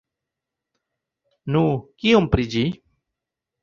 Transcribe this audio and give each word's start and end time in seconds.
Nu, 1.53 1.63
kion 2.03 2.29
pri 2.35 2.51
ĝi? 2.57 2.69